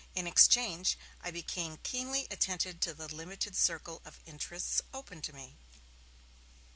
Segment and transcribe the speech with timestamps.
[0.15, 5.57] In exchange, I became keenly attentive to the limited circle of interests open to me.